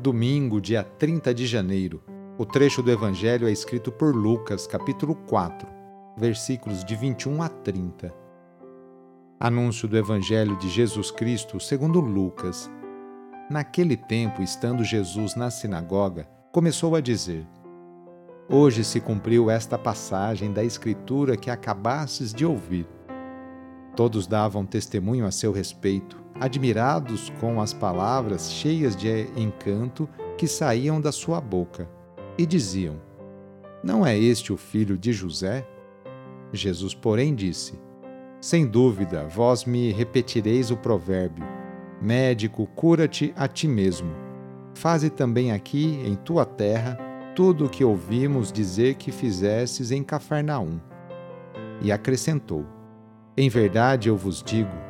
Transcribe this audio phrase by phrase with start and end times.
[0.00, 2.02] Domingo, dia 30 de janeiro.
[2.38, 5.68] O trecho do Evangelho é escrito por Lucas, capítulo 4,
[6.16, 8.10] versículos de 21 a 30.
[9.38, 12.70] Anúncio do Evangelho de Jesus Cristo segundo Lucas.
[13.50, 17.46] Naquele tempo, estando Jesus na sinagoga, começou a dizer:
[18.48, 22.86] Hoje se cumpriu esta passagem da Escritura que acabastes de ouvir.
[23.94, 30.98] Todos davam testemunho a seu respeito admirados com as palavras cheias de encanto que saíam
[30.98, 31.86] da sua boca,
[32.38, 32.96] e diziam:
[33.84, 35.66] Não é este o filho de José?
[36.50, 37.78] Jesus, porém, disse:
[38.40, 41.44] Sem dúvida, vós me repetireis o provérbio:
[42.00, 44.10] Médico, cura-te a ti mesmo.
[44.74, 46.96] Faze também aqui, em tua terra,
[47.36, 50.80] tudo o que ouvimos dizer que fizesses em Cafarnaum.
[51.82, 52.64] E acrescentou:
[53.36, 54.89] Em verdade eu vos digo,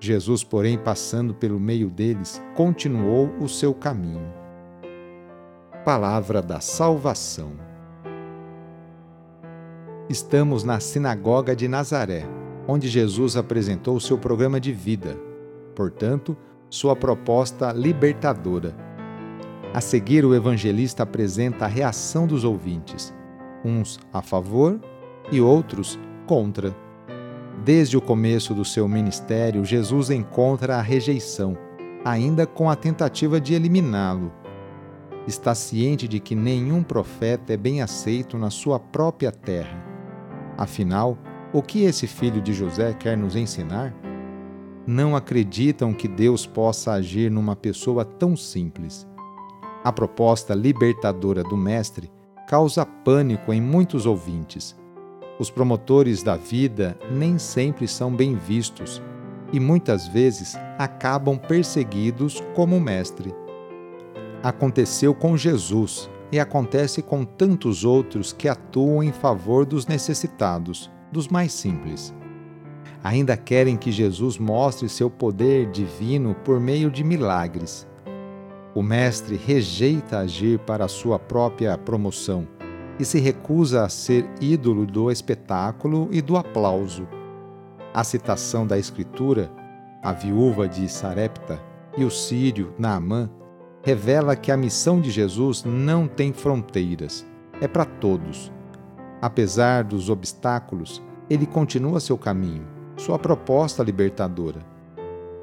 [0.00, 4.32] Jesus, porém, passando pelo meio deles, continuou o seu caminho.
[5.84, 7.52] Palavra da Salvação.
[10.08, 12.26] Estamos na Sinagoga de Nazaré,
[12.66, 15.18] onde Jesus apresentou seu programa de vida,
[15.76, 16.34] portanto,
[16.70, 18.74] sua proposta libertadora.
[19.74, 23.14] A seguir, o evangelista apresenta a reação dos ouvintes,
[23.62, 24.80] uns a favor
[25.30, 26.74] e outros contra.
[27.62, 31.58] Desde o começo do seu ministério, Jesus encontra a rejeição,
[32.02, 34.32] ainda com a tentativa de eliminá-lo.
[35.26, 39.84] Está ciente de que nenhum profeta é bem aceito na sua própria terra.
[40.56, 41.18] Afinal,
[41.52, 43.94] o que esse filho de José quer nos ensinar?
[44.86, 49.06] Não acreditam que Deus possa agir numa pessoa tão simples.
[49.84, 52.10] A proposta libertadora do Mestre
[52.48, 54.79] causa pânico em muitos ouvintes
[55.40, 59.02] os promotores da vida nem sempre são bem vistos
[59.50, 63.34] e muitas vezes acabam perseguidos como o Mestre.
[64.42, 71.26] Aconteceu com Jesus e acontece com tantos outros que atuam em favor dos necessitados, dos
[71.26, 72.14] mais simples.
[73.02, 77.88] Ainda querem que Jesus mostre seu poder divino por meio de milagres.
[78.74, 82.59] O Mestre rejeita agir para sua própria promoção
[83.00, 87.08] e se recusa a ser ídolo do espetáculo e do aplauso.
[87.94, 89.50] A citação da Escritura,
[90.02, 91.58] a viúva de Sarepta
[91.96, 93.30] e o sírio Naamã,
[93.82, 97.26] revela que a missão de Jesus não tem fronteiras,
[97.58, 98.52] é para todos.
[99.22, 102.66] Apesar dos obstáculos, ele continua seu caminho,
[102.98, 104.60] sua proposta libertadora.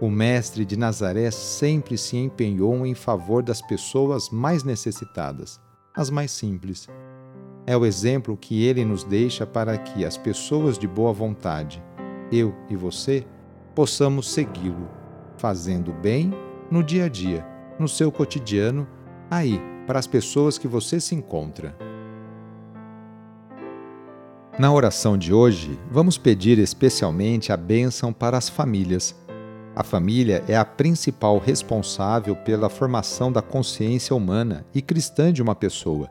[0.00, 5.60] O Mestre de Nazaré sempre se empenhou em favor das pessoas mais necessitadas,
[5.96, 6.88] as mais simples
[7.66, 11.82] é o exemplo que ele nos deixa para que as pessoas de boa vontade,
[12.32, 13.24] eu e você,
[13.74, 14.88] possamos segui-lo,
[15.36, 16.32] fazendo bem
[16.70, 17.46] no dia a dia,
[17.78, 18.86] no seu cotidiano,
[19.30, 21.76] aí, para as pessoas que você se encontra.
[24.58, 29.16] Na oração de hoje, vamos pedir especialmente a bênção para as famílias.
[29.74, 35.54] A família é a principal responsável pela formação da consciência humana e cristã de uma
[35.54, 36.10] pessoa.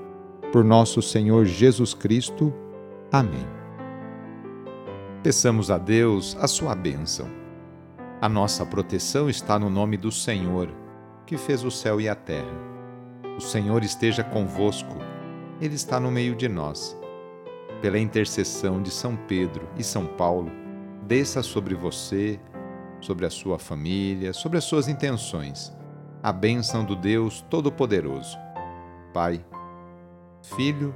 [0.51, 2.53] Por nosso Senhor Jesus Cristo.
[3.11, 3.47] Amém.
[5.23, 7.27] Peçamos a Deus a sua bênção.
[8.21, 10.69] A nossa proteção está no nome do Senhor,
[11.25, 12.53] que fez o céu e a terra.
[13.37, 14.97] O Senhor esteja convosco,
[15.61, 16.99] Ele está no meio de nós
[17.81, 20.51] pela intercessão de São Pedro e São Paulo,
[21.07, 22.39] desça sobre você,
[23.01, 25.75] sobre a sua família, sobre as suas intenções,
[26.21, 28.37] a bênção do Deus Todo-Poderoso.
[29.11, 29.43] Pai,
[30.41, 30.93] Filho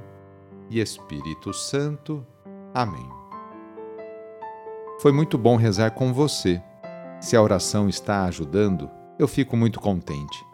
[0.68, 2.26] e Espírito Santo.
[2.74, 3.08] Amém.
[5.00, 6.60] Foi muito bom rezar com você.
[7.20, 10.44] Se a oração está ajudando, eu fico muito contente.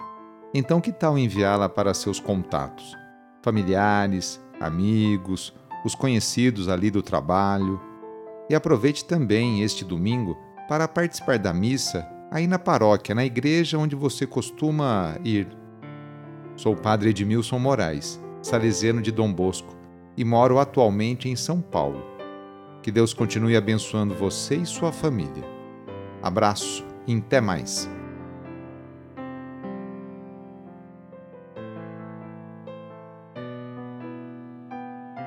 [0.54, 2.96] Então, que tal enviá-la para seus contatos,
[3.42, 5.54] familiares, amigos,
[5.84, 7.80] os conhecidos ali do trabalho.
[8.50, 10.36] E aproveite também este domingo
[10.68, 15.48] para participar da missa aí na paróquia, na igreja onde você costuma ir.
[16.56, 19.74] Sou o padre Edmilson Moraes, salesiano de Dom Bosco,
[20.16, 22.04] e moro atualmente em São Paulo.
[22.82, 25.44] Que Deus continue abençoando você e sua família.
[26.22, 27.88] Abraço e até mais.